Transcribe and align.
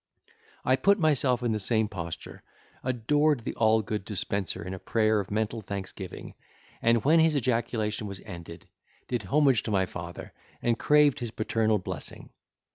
I 0.65 0.77
put 0.77 0.97
myself 0.97 1.43
in 1.43 1.51
the 1.51 1.59
same 1.59 1.87
posture, 1.87 2.41
adored 2.83 3.41
the 3.41 3.53
all 3.53 3.83
good 3.83 4.03
Dispenser 4.03 4.63
in 4.65 4.73
a 4.73 4.79
prayer 4.79 5.19
of 5.19 5.29
mental 5.29 5.61
thanksgiving: 5.61 6.33
and 6.81 7.05
when 7.05 7.19
his 7.19 7.35
ejaculation 7.35 8.07
was 8.07 8.19
ended, 8.25 8.67
did 9.07 9.21
homage 9.25 9.61
to 9.61 9.69
my 9.69 9.85
father, 9.85 10.33
and 10.59 10.79
craved 10.79 11.19
his 11.19 11.29
paternal 11.29 11.77
blessing. 11.77 12.31